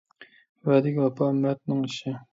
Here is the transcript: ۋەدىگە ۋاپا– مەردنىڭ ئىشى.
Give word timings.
ۋەدىگە 0.69 1.05
ۋاپا– 1.05 1.29
مەردنىڭ 1.45 1.87
ئىشى. 1.91 2.17